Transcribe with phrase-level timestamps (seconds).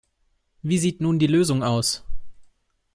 [0.63, 2.03] Wie sieht nun die Lösung aus?